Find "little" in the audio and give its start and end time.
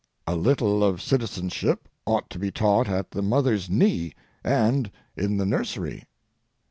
0.35-0.83